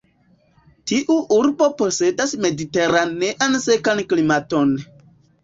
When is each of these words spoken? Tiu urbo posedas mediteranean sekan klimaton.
Tiu 0.91 1.17
urbo 1.35 1.67
posedas 1.81 2.33
mediteranean 2.47 3.61
sekan 3.67 4.03
klimaton. 4.17 4.75